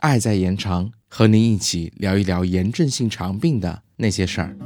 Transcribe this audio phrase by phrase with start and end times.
[0.00, 4.56] 爱在延长，和您一起聊一聊炎症性肠病的那些事儿。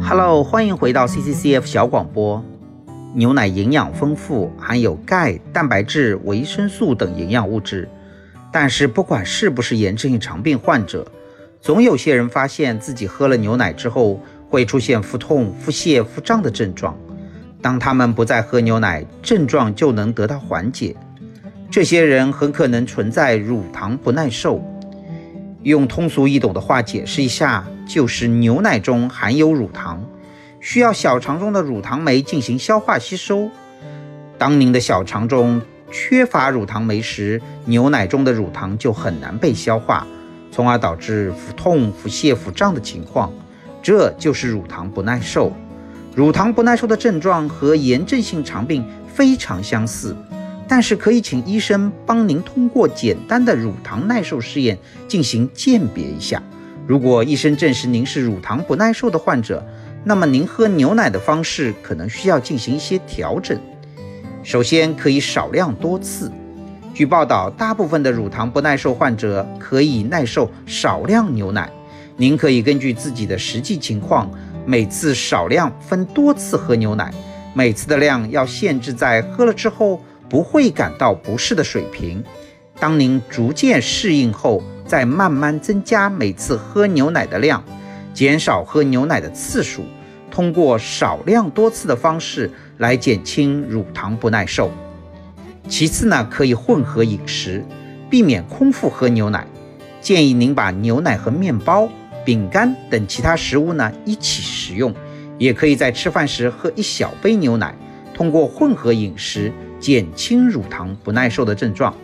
[0.00, 2.42] Hello，欢迎回到 CCCF 小广播。
[3.14, 7.88] 牛奶营养丰富，含有钙、蛋白质、维生素等营养物质。
[8.52, 11.06] 但是，不管是不是炎症性肠病患者，
[11.60, 16.96] 总有些人发现自己喝了牛奶之后会出现腹痛、腹泻、腹胀的症状。
[17.60, 20.94] 当他们不再喝牛奶，症状就能得到缓解。
[21.70, 24.62] 这些人很可能存在乳糖不耐受。
[25.64, 30.02] 用通俗易懂的话解释一下，就是牛奶中含有乳糖，
[30.60, 33.50] 需要小肠中的乳糖酶进行消化吸收。
[34.38, 40.06] 当您的小肠中缺乏乳糖酶时，牛奶中的乳糖就很难被消化，
[40.52, 43.32] 从而导致腹痛、腹泻、腹胀的情况。
[43.82, 45.52] 这就是乳糖不耐受。
[46.18, 50.16] 乳糖不耐受的症状和炎症性肠病非常相似，
[50.66, 54.76] 但是可以请医生帮您通过简单的乳糖耐受试验
[55.06, 56.42] 进行鉴别一下。
[56.88, 59.64] 如果医生证实您是乳糖不耐受的患者，
[60.02, 63.56] 那么您喝牛奶的方式可能需要进行一些调整。
[64.42, 66.32] 首先，可以少量多次。
[66.92, 71.70] 据报道，大部分的乳糖不耐受患者可以耐受少量牛奶。
[72.20, 74.28] 您可以根据自己的实际情况。
[74.66, 77.10] 每次少量分多次喝牛奶，
[77.54, 82.22] 每次的量要限制在喝了之后不会感到不适的水平。
[82.78, 87.64] 当您逐渐适应后，再慢慢增加每次喝牛奶的量，
[88.12, 89.84] 减少喝牛奶的次数，
[90.30, 94.70] 通过少量多次的方式来减轻乳糖不耐受。
[95.68, 97.64] 其次呢，可以混合饮食，
[98.10, 99.46] 避免空腹喝牛奶。
[100.00, 101.88] 建议您把牛奶和面包。
[102.28, 104.94] 饼干等其他食物呢一起食用，
[105.38, 107.74] 也可以在吃饭时喝一小杯牛奶，
[108.12, 109.50] 通过混合饮食
[109.80, 111.96] 减轻乳糖不耐受的症状。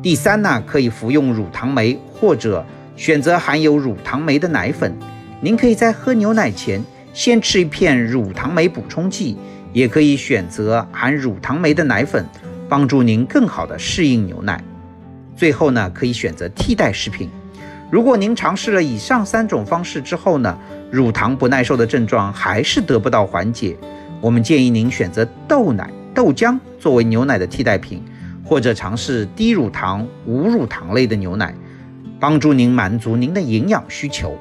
[0.00, 4.96] 第三呢，可以服用乳糖酶或者选择含有乳糖酶的奶粉。
[5.40, 6.80] 您可以在喝牛奶前
[7.12, 9.36] 先吃一片乳糖酶补充剂，
[9.72, 12.24] 也可以选择含乳糖酶的奶粉，
[12.68, 14.62] 帮助您更好的适应牛奶。
[15.34, 17.28] 最后呢，可以选择替代食品。
[17.90, 20.58] 如果您尝试了以上三种方式之后呢，
[20.90, 23.74] 乳糖不耐受的症状还是得不到缓解，
[24.20, 28.04] 我们建议您选择豆奶、豆浆作为牛奶的替代品，
[28.44, 31.54] 或者尝试低乳糖、无乳糖类的牛奶，
[32.20, 34.36] 帮助您满足您的营养需求。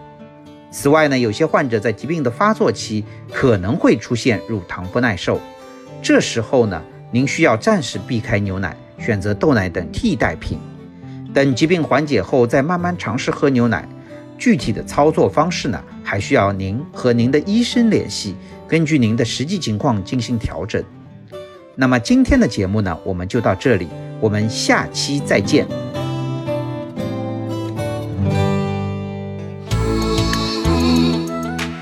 [0.70, 5.40] 此外呢，有些患者在疾病的发作期可能会出现乳糖不耐受，
[6.02, 6.82] 这时候呢，
[7.12, 10.60] 您需要暂时避开牛奶，选择豆奶等替代品。
[11.38, 13.88] 等疾病缓解后，再慢慢尝试喝牛奶。
[14.40, 18.36] 具体的操作方式呢，还需要您和您的医生联系，
[18.68, 20.84] 根据您的实际情况进行调整。
[21.76, 23.88] 那么今天的节目呢，我们就到这里，
[24.20, 25.87] 我们下期再见。